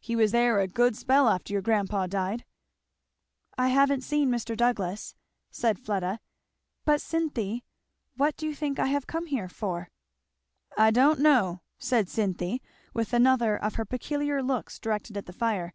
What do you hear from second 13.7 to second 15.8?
her peculiar looks directed at the fire.